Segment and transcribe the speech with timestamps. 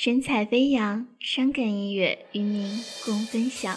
[0.00, 3.76] 神采飞扬，伤感音乐与您共分享。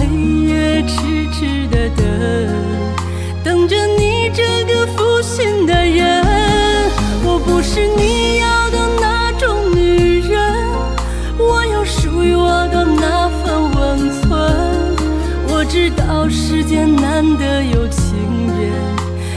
[0.00, 0.06] 黑
[0.46, 2.06] 夜痴痴的等。
[3.44, 6.24] 等着你这个负心的人，
[7.22, 10.40] 我不是你要的那种女人，
[11.38, 14.26] 我有属于我的那份温存。
[15.48, 18.16] 我知道世间难得有情
[18.58, 18.72] 人，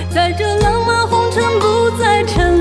[0.10, 2.53] 在这浪漫红尘不再沉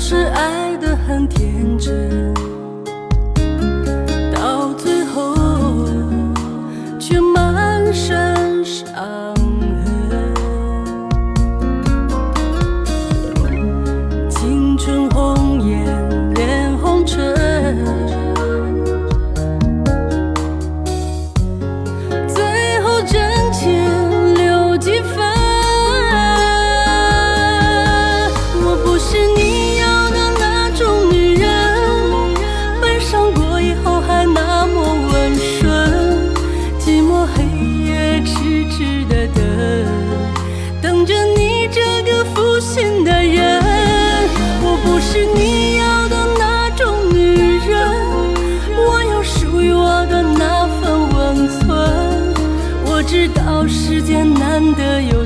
[0.00, 2.32] 是爱的很天真，
[4.32, 5.34] 到最后
[7.00, 8.86] 却满身伤
[41.08, 43.62] 着你这个负心的人。
[44.60, 47.72] 我不是你要的那种女人，
[48.76, 51.64] 我有属于我的那份温存。
[52.84, 55.17] 我知道世间难得有